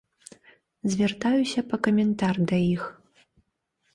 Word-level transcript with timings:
Звяртаюся 0.93 1.61
па 1.73 1.79
каментар 1.87 2.35
да 2.53 2.57
іх. 2.75 2.83